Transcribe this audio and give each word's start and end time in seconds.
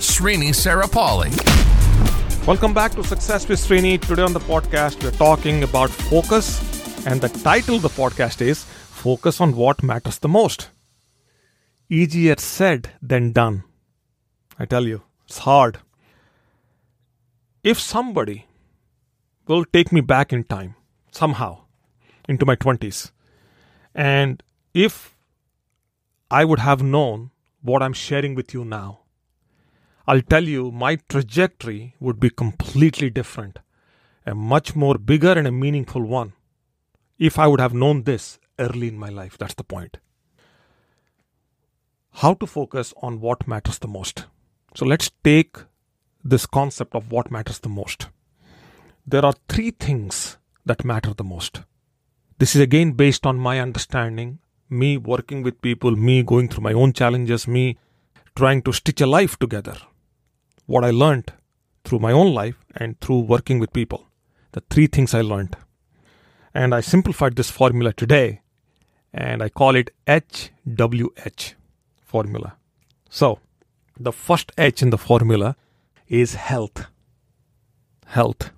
Srini 0.00 0.48
Sarapalli. 0.48 1.30
Welcome 2.46 2.72
back 2.72 2.92
to 2.92 3.04
Success 3.04 3.46
with 3.46 3.60
Srini. 3.60 4.00
Today 4.00 4.22
on 4.22 4.32
the 4.32 4.40
podcast, 4.40 5.02
we're 5.04 5.10
talking 5.10 5.62
about 5.62 5.90
focus, 5.90 6.58
and 7.06 7.20
the 7.20 7.28
title 7.28 7.76
of 7.76 7.82
the 7.82 7.90
podcast 7.90 8.40
is 8.40 8.64
Focus 8.64 9.42
on 9.42 9.54
What 9.54 9.82
Matters 9.82 10.18
the 10.18 10.28
Most. 10.28 10.70
Easier 11.90 12.36
said 12.38 12.88
than 13.02 13.32
done. 13.32 13.64
I 14.58 14.64
tell 14.64 14.86
you, 14.86 15.02
it's 15.26 15.40
hard. 15.40 15.80
If 17.62 17.78
somebody 17.78 18.46
will 19.46 19.66
take 19.66 19.92
me 19.92 20.00
back 20.00 20.32
in 20.32 20.44
time, 20.44 20.76
somehow, 21.12 21.64
into 22.26 22.46
my 22.46 22.56
20s, 22.56 23.10
and 23.94 24.42
if 24.72 25.14
I 26.30 26.46
would 26.46 26.60
have 26.60 26.82
known 26.82 27.32
what 27.60 27.82
I'm 27.82 27.92
sharing 27.92 28.34
with 28.34 28.54
you 28.54 28.64
now, 28.64 29.00
I'll 30.06 30.22
tell 30.22 30.44
you 30.44 30.70
my 30.70 30.96
trajectory 31.08 31.94
would 32.00 32.18
be 32.18 32.30
completely 32.30 33.10
different, 33.10 33.58
a 34.26 34.34
much 34.34 34.74
more 34.74 34.96
bigger 34.96 35.32
and 35.32 35.46
a 35.46 35.52
meaningful 35.52 36.02
one. 36.02 36.32
If 37.18 37.38
I 37.38 37.46
would 37.46 37.60
have 37.60 37.74
known 37.74 38.04
this 38.04 38.38
early 38.58 38.88
in 38.88 38.98
my 38.98 39.10
life, 39.10 39.36
that's 39.36 39.54
the 39.54 39.64
point. 39.64 39.98
How 42.12 42.34
to 42.34 42.46
focus 42.46 42.94
on 43.02 43.20
what 43.20 43.46
matters 43.46 43.78
the 43.78 43.88
most. 43.88 44.24
So 44.74 44.86
let's 44.86 45.10
take 45.22 45.56
this 46.24 46.46
concept 46.46 46.94
of 46.94 47.12
what 47.12 47.30
matters 47.30 47.58
the 47.58 47.68
most. 47.68 48.08
There 49.06 49.24
are 49.24 49.34
three 49.48 49.70
things 49.70 50.38
that 50.64 50.84
matter 50.84 51.12
the 51.14 51.24
most. 51.24 51.60
This 52.38 52.56
is 52.56 52.62
again 52.62 52.92
based 52.92 53.26
on 53.26 53.36
my 53.36 53.60
understanding, 53.60 54.38
me 54.68 54.96
working 54.96 55.42
with 55.42 55.60
people, 55.60 55.94
me 55.94 56.22
going 56.22 56.48
through 56.48 56.64
my 56.64 56.72
own 56.72 56.92
challenges, 56.94 57.46
me 57.46 57.78
trying 58.34 58.62
to 58.62 58.72
stitch 58.72 59.00
a 59.00 59.06
life 59.06 59.38
together 59.38 59.76
what 60.70 60.84
I 60.84 60.90
learned 60.92 61.32
through 61.84 61.98
my 61.98 62.12
own 62.12 62.32
life 62.32 62.64
and 62.76 62.98
through 63.00 63.20
working 63.20 63.58
with 63.58 63.72
people. 63.72 64.06
The 64.52 64.62
three 64.70 64.86
things 64.86 65.12
I 65.12 65.20
learned. 65.20 65.56
And 66.54 66.72
I 66.72 66.80
simplified 66.80 67.34
this 67.34 67.50
formula 67.50 67.92
today 67.92 68.42
and 69.12 69.42
I 69.42 69.48
call 69.48 69.74
it 69.74 69.90
HWH 70.06 71.54
formula. 72.00 72.54
So, 73.08 73.40
the 73.98 74.12
first 74.12 74.52
H 74.56 74.80
in 74.80 74.90
the 74.90 74.98
formula 74.98 75.56
is 76.06 76.34
health. 76.34 76.86
Health. 78.06 78.52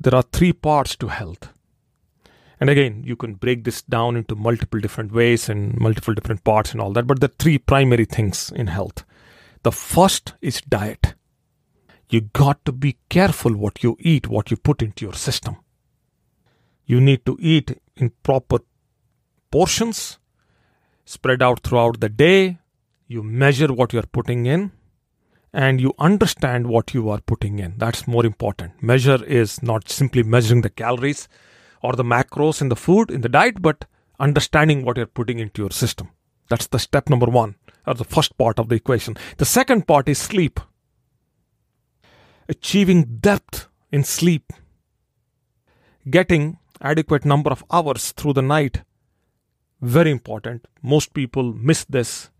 There 0.00 0.16
are 0.16 0.22
three 0.22 0.52
parts 0.52 0.96
to 0.96 1.06
health. 1.06 1.50
And 2.58 2.68
again, 2.68 3.04
you 3.06 3.14
can 3.14 3.34
break 3.34 3.62
this 3.62 3.82
down 3.82 4.16
into 4.16 4.34
multiple 4.34 4.80
different 4.80 5.12
ways 5.12 5.48
and 5.48 5.78
multiple 5.78 6.14
different 6.14 6.42
parts 6.42 6.72
and 6.72 6.80
all 6.80 6.92
that, 6.94 7.06
but 7.06 7.20
the 7.20 7.28
three 7.28 7.58
primary 7.58 8.06
things 8.06 8.50
in 8.56 8.66
health 8.66 9.04
the 9.62 9.72
first 9.72 10.34
is 10.40 10.60
diet. 10.62 11.14
You 12.10 12.20
got 12.20 12.64
to 12.64 12.72
be 12.72 12.98
careful 13.08 13.54
what 13.54 13.82
you 13.82 13.96
eat, 14.00 14.28
what 14.28 14.50
you 14.50 14.56
put 14.56 14.82
into 14.82 15.04
your 15.04 15.14
system. 15.14 15.56
You 16.84 17.00
need 17.00 17.24
to 17.26 17.38
eat 17.40 17.80
in 17.96 18.10
proper 18.22 18.58
portions, 19.50 20.18
spread 21.04 21.42
out 21.42 21.60
throughout 21.60 22.00
the 22.00 22.08
day. 22.08 22.58
You 23.06 23.22
measure 23.22 23.72
what 23.72 23.92
you're 23.92 24.02
putting 24.02 24.46
in, 24.46 24.72
and 25.52 25.80
you 25.80 25.94
understand 25.98 26.66
what 26.66 26.92
you 26.92 27.08
are 27.08 27.20
putting 27.20 27.58
in. 27.58 27.74
That's 27.76 28.08
more 28.08 28.26
important. 28.26 28.82
Measure 28.82 29.24
is 29.24 29.62
not 29.62 29.88
simply 29.88 30.22
measuring 30.22 30.62
the 30.62 30.70
calories 30.70 31.28
or 31.82 31.92
the 31.94 32.04
macros 32.04 32.60
in 32.60 32.68
the 32.68 32.76
food, 32.76 33.10
in 33.10 33.20
the 33.20 33.28
diet, 33.28 33.62
but 33.62 33.84
understanding 34.18 34.84
what 34.84 34.96
you're 34.96 35.06
putting 35.06 35.38
into 35.38 35.62
your 35.62 35.70
system. 35.70 36.10
That's 36.48 36.66
the 36.66 36.78
step 36.78 37.08
number 37.08 37.26
one 37.26 37.54
or 37.86 37.94
the 37.94 38.04
first 38.04 38.36
part 38.38 38.58
of 38.58 38.68
the 38.68 38.76
equation. 38.76 39.16
The 39.38 39.44
second 39.44 39.86
part 39.86 40.08
is 40.08 40.18
sleep. 40.18 40.60
Achieving 42.48 43.18
depth 43.20 43.68
in 43.90 44.04
sleep. 44.04 44.52
Getting 46.08 46.58
adequate 46.80 47.24
number 47.24 47.50
of 47.50 47.64
hours 47.70 48.12
through 48.12 48.34
the 48.34 48.42
night. 48.42 48.82
Very 49.80 50.10
important. 50.10 50.66
Most 50.82 51.14
people 51.14 51.52
miss 51.52 51.84
this. 51.84 52.30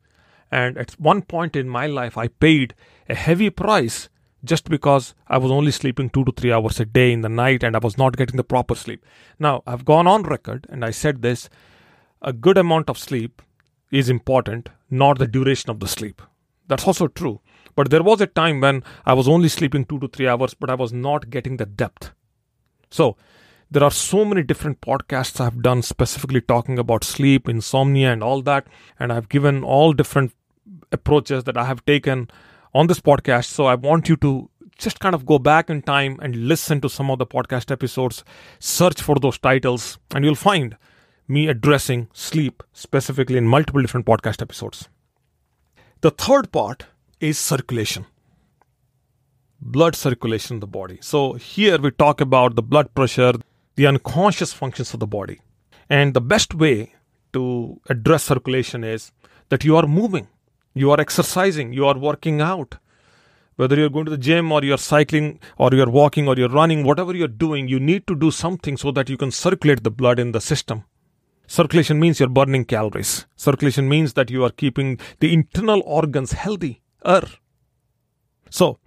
And 0.50 0.76
at 0.76 0.92
one 0.92 1.22
point 1.22 1.56
in 1.56 1.68
my 1.68 1.86
life, 1.86 2.18
I 2.18 2.28
paid 2.28 2.74
a 3.08 3.14
heavy 3.14 3.50
price 3.50 4.08
just 4.44 4.68
because 4.68 5.14
I 5.28 5.38
was 5.38 5.50
only 5.50 5.70
sleeping 5.70 6.10
two 6.10 6.24
to 6.24 6.32
three 6.32 6.52
hours 6.52 6.80
a 6.80 6.84
day 6.84 7.12
in 7.12 7.20
the 7.20 7.28
night 7.28 7.62
and 7.62 7.76
I 7.76 7.78
was 7.78 7.96
not 7.96 8.16
getting 8.16 8.36
the 8.36 8.44
proper 8.44 8.74
sleep. 8.74 9.04
Now, 9.38 9.62
I've 9.66 9.84
gone 9.84 10.06
on 10.06 10.24
record 10.24 10.66
and 10.68 10.84
I 10.84 10.90
said 10.90 11.22
this 11.22 11.48
a 12.20 12.32
good 12.32 12.58
amount 12.58 12.88
of 12.88 12.98
sleep 12.98 13.42
is 13.90 14.08
important, 14.08 14.68
not 14.92 15.18
the 15.18 15.26
duration 15.26 15.70
of 15.70 15.80
the 15.80 15.88
sleep. 15.88 16.22
That's 16.68 16.86
also 16.86 17.08
true. 17.08 17.40
But 17.74 17.90
there 17.90 18.02
was 18.02 18.20
a 18.20 18.26
time 18.26 18.60
when 18.60 18.84
I 19.06 19.14
was 19.14 19.26
only 19.26 19.48
sleeping 19.48 19.84
two 19.84 19.98
to 20.00 20.08
three 20.08 20.28
hours, 20.28 20.54
but 20.54 20.70
I 20.70 20.74
was 20.74 20.92
not 20.92 21.30
getting 21.30 21.56
the 21.56 21.66
depth. 21.66 22.12
So, 22.90 23.16
there 23.70 23.82
are 23.82 23.90
so 23.90 24.24
many 24.26 24.42
different 24.42 24.82
podcasts 24.82 25.40
I've 25.40 25.62
done 25.62 25.80
specifically 25.80 26.42
talking 26.42 26.78
about 26.78 27.04
sleep, 27.04 27.48
insomnia, 27.48 28.12
and 28.12 28.22
all 28.22 28.42
that. 28.42 28.66
And 29.00 29.10
I've 29.10 29.30
given 29.30 29.64
all 29.64 29.94
different 29.94 30.34
approaches 30.92 31.44
that 31.44 31.56
I 31.56 31.64
have 31.64 31.84
taken 31.86 32.30
on 32.74 32.86
this 32.86 33.00
podcast. 33.00 33.46
So, 33.46 33.64
I 33.64 33.74
want 33.74 34.10
you 34.10 34.16
to 34.16 34.50
just 34.76 35.00
kind 35.00 35.14
of 35.14 35.24
go 35.24 35.38
back 35.38 35.70
in 35.70 35.80
time 35.80 36.18
and 36.20 36.48
listen 36.48 36.80
to 36.82 36.90
some 36.90 37.10
of 37.10 37.18
the 37.18 37.26
podcast 37.26 37.70
episodes, 37.70 38.24
search 38.58 39.00
for 39.00 39.16
those 39.16 39.38
titles, 39.38 39.98
and 40.14 40.24
you'll 40.24 40.34
find 40.34 40.76
me 41.28 41.48
addressing 41.48 42.08
sleep 42.12 42.62
specifically 42.72 43.36
in 43.36 43.46
multiple 43.46 43.80
different 43.80 44.06
podcast 44.06 44.42
episodes. 44.42 44.88
The 46.00 46.10
third 46.10 46.50
part 46.52 46.86
is 47.20 47.38
circulation. 47.38 48.06
Blood 49.60 49.94
circulation 49.94 50.56
in 50.56 50.60
the 50.60 50.66
body. 50.66 50.98
So, 51.00 51.34
here 51.34 51.78
we 51.78 51.92
talk 51.92 52.20
about 52.20 52.56
the 52.56 52.62
blood 52.62 52.92
pressure, 52.94 53.34
the 53.76 53.86
unconscious 53.86 54.52
functions 54.52 54.92
of 54.92 55.00
the 55.00 55.06
body. 55.06 55.40
And 55.88 56.14
the 56.14 56.20
best 56.20 56.54
way 56.54 56.94
to 57.32 57.80
address 57.88 58.24
circulation 58.24 58.82
is 58.82 59.12
that 59.50 59.64
you 59.64 59.76
are 59.76 59.86
moving, 59.86 60.26
you 60.74 60.90
are 60.90 61.00
exercising, 61.00 61.72
you 61.72 61.86
are 61.86 61.96
working 61.96 62.40
out. 62.40 62.76
Whether 63.56 63.76
you're 63.76 63.90
going 63.90 64.06
to 64.06 64.10
the 64.10 64.18
gym 64.18 64.50
or 64.50 64.64
you're 64.64 64.78
cycling 64.78 65.38
or 65.58 65.70
you're 65.72 65.90
walking 65.90 66.26
or 66.26 66.34
you're 66.36 66.48
running, 66.48 66.84
whatever 66.84 67.14
you're 67.14 67.28
doing, 67.28 67.68
you 67.68 67.78
need 67.78 68.06
to 68.06 68.16
do 68.16 68.30
something 68.30 68.76
so 68.76 68.90
that 68.92 69.08
you 69.08 69.16
can 69.16 69.30
circulate 69.30 69.84
the 69.84 69.90
blood 69.90 70.18
in 70.18 70.32
the 70.32 70.40
system. 70.40 70.84
Circulation 71.52 72.00
means 72.00 72.18
you're 72.18 72.30
burning 72.30 72.64
calories. 72.64 73.26
Circulation 73.36 73.86
means 73.86 74.14
that 74.14 74.30
you 74.30 74.42
are 74.42 74.48
keeping 74.48 74.98
the 75.20 75.34
internal 75.34 75.82
organs 75.84 76.32
healthy. 76.32 76.80
So, 78.48 78.78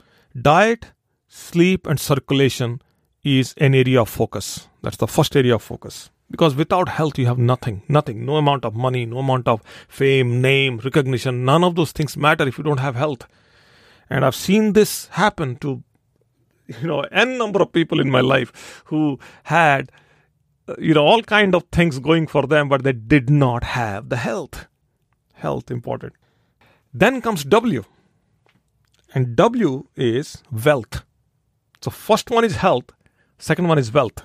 diet, 0.41 0.87
sleep, 1.27 1.85
and 1.85 1.99
circulation 1.99 2.81
is 3.23 3.53
an 3.57 3.75
area 3.75 4.01
of 4.01 4.09
focus. 4.09 4.67
That's 4.81 4.97
the 4.97 5.05
first 5.05 5.35
area 5.35 5.53
of 5.53 5.61
focus. 5.61 6.09
Because 6.31 6.55
without 6.55 6.89
health, 6.89 7.19
you 7.19 7.27
have 7.27 7.37
nothing. 7.37 7.83
Nothing. 7.87 8.25
No 8.25 8.37
amount 8.37 8.65
of 8.65 8.73
money, 8.73 9.05
no 9.05 9.19
amount 9.19 9.47
of 9.47 9.61
fame, 9.87 10.41
name, 10.41 10.79
recognition. 10.79 11.45
None 11.45 11.63
of 11.63 11.75
those 11.75 11.91
things 11.91 12.17
matter 12.17 12.47
if 12.47 12.57
you 12.57 12.63
don't 12.63 12.79
have 12.79 12.95
health. 12.95 13.27
And 14.09 14.25
I've 14.25 14.33
seen 14.33 14.73
this 14.73 15.05
happen 15.09 15.57
to, 15.57 15.83
you 16.65 16.87
know, 16.87 17.01
n 17.11 17.37
number 17.37 17.61
of 17.61 17.71
people 17.71 17.99
in 17.99 18.09
my 18.09 18.21
life 18.21 18.81
who 18.85 19.19
had 19.43 19.91
you 20.77 20.93
know 20.93 21.05
all 21.05 21.21
kind 21.21 21.55
of 21.55 21.63
things 21.71 21.99
going 21.99 22.27
for 22.27 22.47
them 22.47 22.69
but 22.69 22.83
they 22.83 22.93
did 22.93 23.29
not 23.29 23.63
have 23.63 24.09
the 24.09 24.17
health. 24.17 24.67
Health 25.33 25.69
important. 25.69 26.13
Then 26.93 27.21
comes 27.21 27.43
w. 27.43 27.83
And 29.13 29.35
w 29.35 29.87
is 29.95 30.43
wealth. 30.51 31.03
So 31.81 31.91
first 31.91 32.31
one 32.31 32.43
is 32.43 32.57
health 32.57 32.91
second 33.37 33.67
one 33.67 33.77
is 33.77 33.91
wealth. 33.93 34.23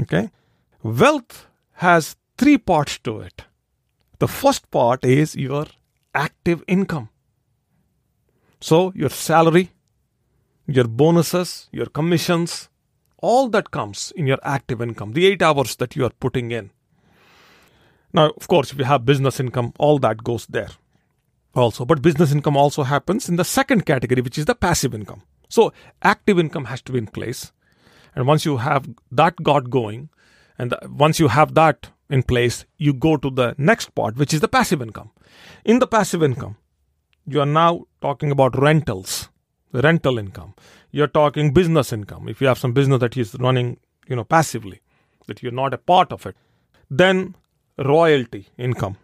Okay? 0.00 0.30
Wealth 0.82 1.46
has 1.74 2.16
three 2.38 2.58
parts 2.58 2.98
to 3.00 3.20
it. 3.20 3.44
The 4.18 4.28
first 4.28 4.70
part 4.70 5.04
is 5.04 5.36
your 5.36 5.66
active 6.14 6.62
income. 6.66 7.08
So 8.60 8.92
your 8.94 9.10
salary 9.10 9.70
your 10.66 10.86
bonuses 10.86 11.68
your 11.72 11.86
commissions 11.86 12.68
all 13.22 13.48
that 13.50 13.70
comes 13.70 14.12
in 14.16 14.26
your 14.26 14.38
active 14.42 14.80
income, 14.80 15.12
the 15.12 15.26
eight 15.26 15.42
hours 15.42 15.76
that 15.76 15.96
you 15.96 16.04
are 16.04 16.12
putting 16.20 16.50
in. 16.50 16.70
Now, 18.12 18.30
of 18.30 18.48
course, 18.48 18.72
if 18.72 18.78
you 18.78 18.84
have 18.84 19.04
business 19.04 19.38
income, 19.38 19.72
all 19.78 19.98
that 20.00 20.24
goes 20.24 20.46
there 20.46 20.70
also. 21.54 21.84
But 21.84 22.02
business 22.02 22.32
income 22.32 22.56
also 22.56 22.82
happens 22.82 23.28
in 23.28 23.36
the 23.36 23.44
second 23.44 23.86
category, 23.86 24.22
which 24.22 24.38
is 24.38 24.46
the 24.46 24.54
passive 24.54 24.94
income. 24.94 25.22
So, 25.48 25.72
active 26.02 26.38
income 26.38 26.66
has 26.66 26.82
to 26.82 26.92
be 26.92 26.98
in 26.98 27.06
place. 27.06 27.52
And 28.14 28.26
once 28.26 28.44
you 28.44 28.56
have 28.58 28.88
that 29.12 29.42
got 29.42 29.70
going, 29.70 30.08
and 30.58 30.74
once 30.88 31.20
you 31.20 31.28
have 31.28 31.54
that 31.54 31.90
in 32.08 32.22
place, 32.22 32.64
you 32.76 32.92
go 32.92 33.16
to 33.16 33.30
the 33.30 33.54
next 33.56 33.94
part, 33.94 34.16
which 34.16 34.34
is 34.34 34.40
the 34.40 34.48
passive 34.48 34.82
income. 34.82 35.10
In 35.64 35.78
the 35.78 35.86
passive 35.86 36.22
income, 36.22 36.56
you 37.26 37.40
are 37.40 37.46
now 37.46 37.86
talking 38.00 38.30
about 38.30 38.58
rentals, 38.58 39.28
rental 39.72 40.18
income. 40.18 40.54
You're 40.90 41.06
talking 41.06 41.52
business 41.52 41.92
income. 41.92 42.28
If 42.28 42.40
you 42.40 42.46
have 42.48 42.58
some 42.58 42.72
business 42.72 43.00
that 43.00 43.16
is 43.16 43.34
running, 43.36 43.78
you 44.08 44.16
know, 44.16 44.24
passively, 44.24 44.80
that 45.26 45.42
you're 45.42 45.52
not 45.52 45.74
a 45.74 45.78
part 45.78 46.12
of 46.12 46.26
it. 46.26 46.36
Then 46.90 47.36
royalty 47.78 48.48
income. 48.58 48.96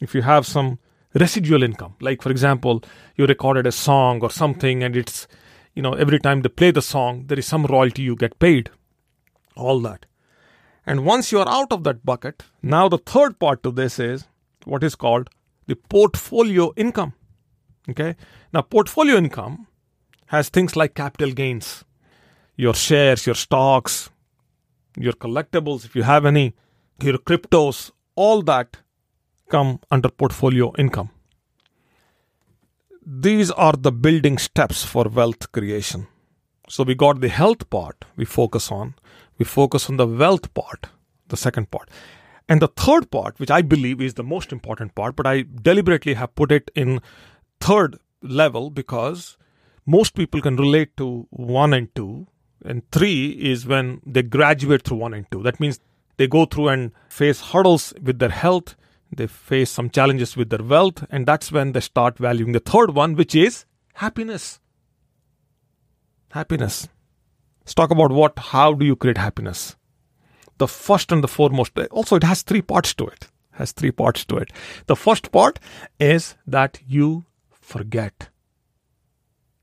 If 0.00 0.14
you 0.14 0.22
have 0.22 0.46
some 0.46 0.78
residual 1.14 1.62
income, 1.62 1.96
like 2.00 2.22
for 2.22 2.30
example, 2.30 2.82
you 3.16 3.26
recorded 3.26 3.66
a 3.66 3.72
song 3.72 4.20
or 4.22 4.30
something 4.30 4.82
and 4.82 4.96
it's, 4.96 5.26
you 5.74 5.82
know, 5.82 5.92
every 5.92 6.18
time 6.18 6.42
they 6.42 6.48
play 6.48 6.70
the 6.70 6.82
song, 6.82 7.24
there 7.26 7.38
is 7.38 7.46
some 7.46 7.66
royalty 7.66 8.02
you 8.02 8.16
get 8.16 8.38
paid. 8.38 8.70
All 9.56 9.80
that. 9.80 10.06
And 10.86 11.04
once 11.04 11.30
you 11.30 11.40
are 11.40 11.48
out 11.48 11.72
of 11.72 11.84
that 11.84 12.04
bucket, 12.04 12.44
now 12.62 12.88
the 12.88 12.98
third 12.98 13.38
part 13.38 13.62
to 13.62 13.70
this 13.70 13.98
is 13.98 14.26
what 14.64 14.82
is 14.82 14.94
called 14.94 15.28
the 15.66 15.76
portfolio 15.76 16.72
income. 16.76 17.12
Okay. 17.90 18.16
Now, 18.52 18.62
portfolio 18.62 19.16
income 19.16 19.66
has 20.28 20.48
things 20.48 20.76
like 20.76 20.94
capital 20.94 21.32
gains, 21.32 21.84
your 22.56 22.74
shares, 22.74 23.26
your 23.26 23.34
stocks, 23.34 24.10
your 24.96 25.14
collectibles, 25.14 25.84
if 25.84 25.96
you 25.96 26.02
have 26.02 26.24
any, 26.24 26.54
your 27.02 27.18
cryptos, 27.18 27.90
all 28.14 28.42
that 28.42 28.78
come 29.48 29.80
under 29.90 30.08
portfolio 30.08 30.72
income. 30.78 31.10
These 33.06 33.50
are 33.52 33.72
the 33.72 33.92
building 33.92 34.36
steps 34.36 34.84
for 34.84 35.04
wealth 35.04 35.50
creation. 35.52 36.06
So 36.68 36.84
we 36.84 36.94
got 36.94 37.20
the 37.20 37.30
health 37.30 37.70
part 37.70 38.04
we 38.16 38.26
focus 38.26 38.70
on, 38.70 38.94
we 39.38 39.46
focus 39.46 39.88
on 39.88 39.96
the 39.96 40.06
wealth 40.06 40.52
part, 40.52 40.88
the 41.28 41.36
second 41.36 41.70
part. 41.70 41.88
And 42.50 42.60
the 42.60 42.68
third 42.68 43.10
part, 43.10 43.38
which 43.40 43.50
I 43.50 43.62
believe 43.62 44.00
is 44.02 44.14
the 44.14 44.24
most 44.24 44.52
important 44.52 44.94
part, 44.94 45.16
but 45.16 45.26
I 45.26 45.44
deliberately 45.62 46.14
have 46.14 46.34
put 46.34 46.52
it 46.52 46.70
in 46.74 47.00
third 47.60 47.98
level 48.22 48.70
because 48.70 49.38
most 49.88 50.14
people 50.14 50.42
can 50.42 50.56
relate 50.56 50.96
to 50.98 51.26
one 51.30 51.72
and 51.72 51.92
two. 51.94 52.26
And 52.62 52.82
three 52.90 53.30
is 53.30 53.66
when 53.66 54.02
they 54.04 54.22
graduate 54.22 54.82
through 54.82 54.98
one 54.98 55.14
and 55.14 55.26
two. 55.30 55.42
That 55.42 55.60
means 55.60 55.80
they 56.18 56.26
go 56.26 56.44
through 56.44 56.68
and 56.68 56.92
face 57.08 57.40
hurdles 57.40 57.94
with 58.02 58.18
their 58.18 58.28
health, 58.28 58.74
they 59.16 59.26
face 59.26 59.70
some 59.70 59.88
challenges 59.88 60.36
with 60.36 60.50
their 60.50 60.62
wealth, 60.62 61.06
and 61.08 61.24
that's 61.24 61.50
when 61.50 61.72
they 61.72 61.80
start 61.80 62.18
valuing 62.18 62.52
the 62.52 62.60
third 62.60 62.94
one, 62.94 63.14
which 63.14 63.34
is 63.34 63.64
happiness. 63.94 64.60
Happiness. 66.32 66.88
Let's 67.62 67.74
talk 67.74 67.90
about 67.90 68.12
what, 68.12 68.38
how 68.38 68.74
do 68.74 68.84
you 68.84 68.96
create 68.96 69.16
happiness? 69.16 69.76
The 70.58 70.68
first 70.68 71.12
and 71.12 71.24
the 71.24 71.28
foremost, 71.28 71.78
also, 71.90 72.16
it 72.16 72.24
has 72.24 72.42
three 72.42 72.62
parts 72.62 72.92
to 72.94 73.06
it. 73.06 73.28
Has 73.52 73.72
three 73.72 73.92
parts 73.92 74.26
to 74.26 74.36
it. 74.36 74.52
The 74.86 74.96
first 74.96 75.32
part 75.32 75.58
is 75.98 76.34
that 76.46 76.80
you 76.86 77.24
forget. 77.50 78.28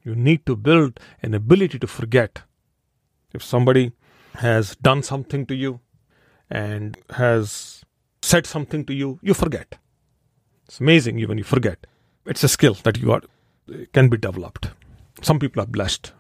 You 0.05 0.15
need 0.15 0.45
to 0.45 0.55
build 0.55 0.99
an 1.23 1.33
ability 1.33 1.79
to 1.79 1.87
forget. 1.87 2.43
If 3.33 3.43
somebody 3.43 3.91
has 4.35 4.75
done 4.75 5.01
something 5.03 5.45
to 5.47 5.55
you 5.55 5.79
and 6.49 6.97
has 7.09 7.83
said 8.21 8.45
something 8.45 8.85
to 8.85 8.93
you, 8.93 9.19
you 9.21 9.33
forget. 9.33 9.79
It's 10.65 10.79
amazing 10.79 11.19
even 11.19 11.37
you 11.39 11.43
forget. 11.43 11.87
It's 12.25 12.43
a 12.43 12.47
skill 12.47 12.75
that 12.83 12.97
you 12.97 13.11
are 13.11 13.21
can 13.93 14.09
be 14.09 14.17
developed. 14.17 14.69
Some 15.21 15.39
people 15.39 15.61
are 15.63 15.67
blessed. 15.67 16.11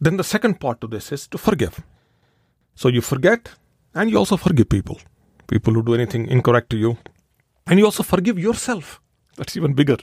Then 0.00 0.16
the 0.16 0.24
second 0.24 0.58
part 0.58 0.80
to 0.80 0.88
this 0.88 1.12
is 1.12 1.28
to 1.28 1.38
forgive. 1.38 1.82
So 2.74 2.88
you 2.88 3.00
forget 3.00 3.50
and 3.94 4.10
you 4.10 4.16
also 4.16 4.36
forgive 4.36 4.68
people. 4.68 4.98
People 5.46 5.74
who 5.74 5.82
do 5.82 5.94
anything 5.94 6.26
incorrect 6.26 6.70
to 6.70 6.76
you. 6.76 6.98
And 7.66 7.78
you 7.78 7.84
also 7.84 8.02
forgive 8.02 8.38
yourself. 8.38 9.00
That's 9.36 9.56
even 9.56 9.74
bigger. 9.74 9.96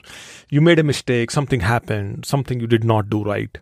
You 0.49 0.61
made 0.61 0.79
a 0.79 0.83
mistake, 0.83 1.31
something 1.31 1.59
happened, 1.59 2.25
something 2.25 2.59
you 2.59 2.67
did 2.67 2.83
not 2.83 3.09
do 3.09 3.23
right. 3.23 3.57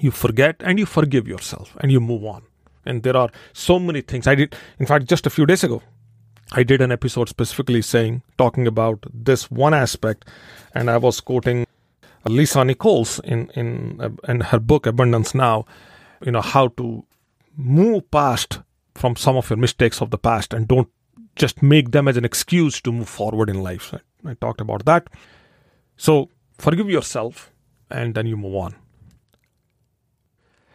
You 0.00 0.10
forget 0.10 0.56
and 0.60 0.78
you 0.78 0.86
forgive 0.86 1.28
yourself 1.28 1.76
and 1.80 1.92
you 1.92 2.00
move 2.00 2.24
on. 2.24 2.42
And 2.84 3.02
there 3.02 3.16
are 3.16 3.30
so 3.52 3.78
many 3.78 4.00
things. 4.00 4.26
I 4.26 4.34
did, 4.34 4.54
in 4.78 4.86
fact, 4.86 5.06
just 5.06 5.26
a 5.26 5.30
few 5.30 5.46
days 5.46 5.64
ago, 5.64 5.82
I 6.52 6.62
did 6.62 6.80
an 6.80 6.92
episode 6.92 7.28
specifically 7.28 7.80
saying, 7.82 8.22
talking 8.36 8.66
about 8.66 9.04
this 9.12 9.50
one 9.50 9.72
aspect, 9.72 10.26
and 10.74 10.90
I 10.90 10.98
was 10.98 11.20
quoting 11.20 11.66
Lisa 12.26 12.64
Nichols 12.64 13.20
in, 13.20 13.50
in, 13.54 14.00
uh, 14.00 14.10
in 14.28 14.40
her 14.40 14.58
book 14.58 14.86
Abundance 14.86 15.34
Now, 15.34 15.64
you 16.24 16.32
know, 16.32 16.40
how 16.40 16.68
to 16.68 17.04
move 17.56 18.10
past 18.10 18.60
from 18.94 19.16
some 19.16 19.36
of 19.36 19.50
your 19.50 19.56
mistakes 19.56 20.00
of 20.00 20.10
the 20.10 20.18
past 20.18 20.52
and 20.52 20.68
don't 20.68 20.88
just 21.36 21.62
make 21.62 21.90
them 21.90 22.08
as 22.08 22.16
an 22.16 22.24
excuse 22.24 22.80
to 22.82 22.92
move 22.92 23.08
forward 23.08 23.50
in 23.50 23.62
life. 23.62 23.94
I 24.24 24.34
talked 24.34 24.60
about 24.60 24.84
that. 24.84 25.08
So 25.96 26.30
forgive 26.58 26.88
yourself 26.88 27.52
and 27.90 28.14
then 28.14 28.26
you 28.26 28.36
move 28.36 28.54
on. 28.54 28.74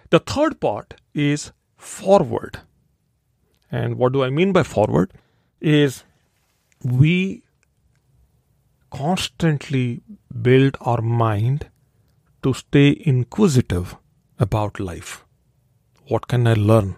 The 0.10 0.20
third 0.20 0.60
part 0.60 0.96
is 1.14 1.52
forward. 1.78 2.60
And 3.72 3.96
what 3.96 4.14
do 4.14 4.24
I 4.24 4.30
mean 4.30 4.52
by 4.52 4.64
forward? 4.64 5.12
Is 5.62 6.04
we 6.84 7.44
constantly 8.92 10.02
build 10.42 10.78
our 10.82 11.02
mind 11.02 11.70
to 12.44 12.54
stay 12.54 13.02
inquisitive 13.06 13.96
about 14.40 14.80
life. 14.80 15.26
What 16.08 16.28
can 16.28 16.48
I 16.48 16.54
learn? 16.54 16.96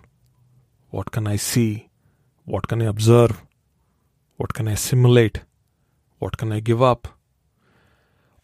What 0.90 1.12
can 1.12 1.28
I 1.28 1.36
see? 1.36 1.90
What 2.46 2.68
can 2.68 2.82
I 2.82 2.86
observe? 2.86 3.42
What 4.38 4.54
can 4.54 4.68
I 4.68 4.74
assimilate? 4.74 5.42
What 6.22 6.38
can 6.38 6.52
I 6.52 6.60
give 6.60 6.84
up? 6.84 7.08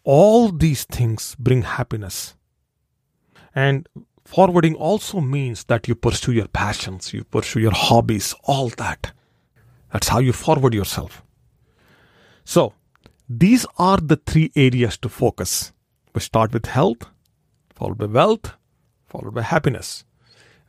All 0.02 0.50
these 0.50 0.82
things 0.82 1.36
bring 1.38 1.62
happiness. 1.62 2.34
And 3.54 3.88
forwarding 4.24 4.74
also 4.74 5.20
means 5.20 5.62
that 5.64 5.86
you 5.86 5.94
pursue 5.94 6.32
your 6.32 6.48
passions, 6.48 7.12
you 7.12 7.22
pursue 7.22 7.60
your 7.60 7.76
hobbies, 7.86 8.34
all 8.42 8.68
that. 8.70 9.12
That's 9.92 10.08
how 10.08 10.18
you 10.18 10.32
forward 10.32 10.74
yourself. 10.74 11.22
So, 12.44 12.72
these 13.28 13.64
are 13.78 13.98
the 13.98 14.16
three 14.16 14.50
areas 14.56 14.98
to 14.98 15.08
focus. 15.08 15.72
We 16.16 16.20
start 16.20 16.52
with 16.52 16.66
health, 16.66 17.06
followed 17.76 17.98
by 17.98 18.06
wealth, 18.06 18.54
followed 19.06 19.34
by 19.34 19.42
happiness. 19.42 20.04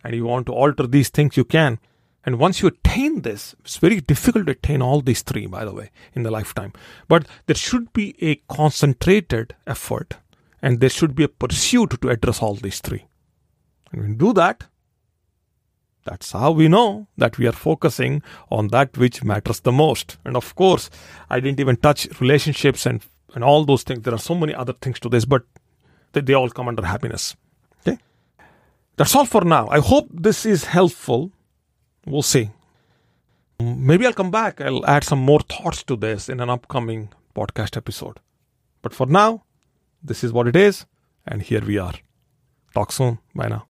And 0.03 0.13
you 0.13 0.25
want 0.25 0.45
to 0.45 0.53
alter 0.53 0.85
these 0.85 1.09
things, 1.09 1.37
you 1.37 1.43
can. 1.43 1.79
And 2.25 2.37
once 2.37 2.61
you 2.61 2.67
attain 2.67 3.21
this, 3.21 3.55
it's 3.61 3.77
very 3.77 4.01
difficult 4.01 4.47
to 4.47 4.51
attain 4.51 4.81
all 4.81 5.01
these 5.01 5.21
three, 5.21 5.47
by 5.47 5.63
the 5.63 5.73
way, 5.73 5.89
in 6.13 6.23
the 6.23 6.31
lifetime. 6.31 6.73
But 7.07 7.25
there 7.45 7.55
should 7.55 7.93
be 7.93 8.15
a 8.21 8.35
concentrated 8.53 9.55
effort 9.65 10.17
and 10.61 10.79
there 10.79 10.89
should 10.89 11.15
be 11.15 11.23
a 11.23 11.29
pursuit 11.29 12.01
to 12.01 12.09
address 12.09 12.41
all 12.41 12.55
these 12.55 12.81
three. 12.81 13.05
And 13.91 14.01
when 14.01 14.11
you 14.11 14.17
do 14.17 14.33
that, 14.33 14.65
that's 16.03 16.31
how 16.31 16.51
we 16.51 16.67
know 16.67 17.07
that 17.17 17.37
we 17.37 17.47
are 17.47 17.53
focusing 17.53 18.21
on 18.49 18.69
that 18.69 18.97
which 18.97 19.23
matters 19.23 19.61
the 19.61 19.71
most. 19.71 20.17
And 20.25 20.35
of 20.35 20.55
course, 20.55 20.89
I 21.29 21.39
didn't 21.39 21.59
even 21.59 21.77
touch 21.77 22.07
relationships 22.19 22.85
and, 22.85 23.01
and 23.35 23.43
all 23.43 23.63
those 23.63 23.83
things. 23.83 24.01
There 24.01 24.13
are 24.13 24.19
so 24.19 24.35
many 24.35 24.53
other 24.53 24.73
things 24.73 24.99
to 25.01 25.09
this, 25.09 25.25
but 25.25 25.43
they, 26.13 26.21
they 26.21 26.33
all 26.33 26.49
come 26.49 26.67
under 26.67 26.85
happiness. 26.85 27.35
Okay? 27.81 27.97
That's 28.97 29.15
all 29.15 29.25
for 29.25 29.45
now. 29.45 29.67
I 29.69 29.79
hope 29.79 30.07
this 30.11 30.45
is 30.45 30.65
helpful 30.65 31.31
We'll 32.09 32.23
see. 32.23 32.49
Maybe 33.59 34.05
I'll 34.05 34.13
come 34.13 34.31
back. 34.31 34.59
I'll 34.61 34.85
add 34.85 35.03
some 35.03 35.19
more 35.19 35.41
thoughts 35.41 35.83
to 35.83 35.95
this 35.95 36.27
in 36.27 36.39
an 36.39 36.49
upcoming 36.49 37.09
podcast 37.35 37.77
episode. 37.77 38.19
But 38.81 38.93
for 38.93 39.05
now, 39.05 39.43
this 40.01 40.23
is 40.23 40.33
what 40.33 40.47
it 40.47 40.55
is, 40.55 40.85
and 41.27 41.41
here 41.43 41.61
we 41.63 41.77
are. 41.77 41.93
Talk 42.73 42.91
soon. 42.91 43.19
Bye 43.35 43.49
now. 43.49 43.67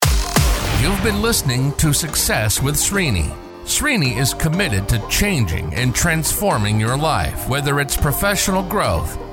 You've 0.81 1.03
been 1.03 1.21
listening 1.21 1.73
to 1.73 1.91
Success 1.91 2.61
with 2.61 2.75
Srini. 2.75 3.35
Srini 3.65 4.17
is 4.17 4.33
committed 4.33 4.87
to 4.89 5.05
changing 5.09 5.73
and 5.75 5.93
transforming 5.93 6.79
your 6.79 6.97
life, 6.97 7.49
whether 7.49 7.81
it's 7.81 7.97
professional 7.97 8.63
growth, 8.63 9.17